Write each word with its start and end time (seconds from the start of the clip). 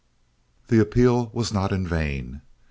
The 0.69 0.79
appeal 0.81 1.27
was 1.31 1.53
not 1.53 1.71
in 1.71 1.85
vain. 1.85 2.41